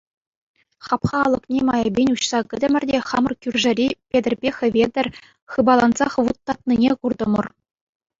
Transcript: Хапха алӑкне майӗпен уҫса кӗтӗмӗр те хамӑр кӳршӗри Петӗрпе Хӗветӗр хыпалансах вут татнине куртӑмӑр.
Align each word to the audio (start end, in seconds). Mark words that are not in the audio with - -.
Хапха 0.85 1.17
алӑкне 1.25 1.59
майӗпен 1.67 2.07
уҫса 2.13 2.39
кӗтӗмӗр 2.53 2.83
те 2.91 2.97
хамӑр 3.09 3.33
кӳршӗри 3.45 3.85
Петӗрпе 4.15 4.49
Хӗветӗр 4.57 5.07
хыпалансах 5.57 6.13
вут 6.29 6.37
татнине 6.51 6.91
куртӑмӑр. 6.99 7.45